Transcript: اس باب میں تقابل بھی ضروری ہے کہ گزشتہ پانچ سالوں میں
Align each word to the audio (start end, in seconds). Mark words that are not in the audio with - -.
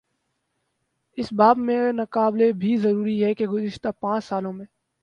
اس 1.17 1.27
باب 1.33 1.57
میں 1.57 1.79
تقابل 1.99 2.51
بھی 2.53 2.75
ضروری 2.77 3.23
ہے 3.23 3.33
کہ 3.33 3.47
گزشتہ 3.47 3.87
پانچ 3.99 4.25
سالوں 4.25 4.53
میں 4.53 4.65